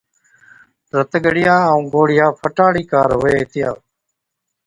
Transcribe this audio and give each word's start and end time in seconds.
رت 0.97 1.11
ڳڙِيا 1.23 1.55
ائُُون 1.69 1.83
گوڙهِيا 1.93 2.27
فٽا 2.39 2.65
هاڙِي 2.67 2.83
ڪار 2.91 3.09
هُوي 3.17 3.33
هِتِيا۔ 3.39 3.69